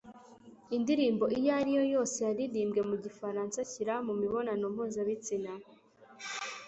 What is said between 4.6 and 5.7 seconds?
mpuzabitsina